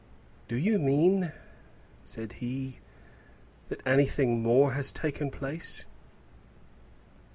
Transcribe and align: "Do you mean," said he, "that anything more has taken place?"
"Do 0.47 0.55
you 0.57 0.79
mean," 0.79 1.31
said 2.01 2.33
he, 2.33 2.79
"that 3.69 3.85
anything 3.85 4.41
more 4.41 4.73
has 4.73 4.91
taken 4.91 5.29
place?" 5.29 5.85